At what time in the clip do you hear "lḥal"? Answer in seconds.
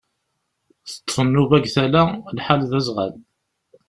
2.37-2.61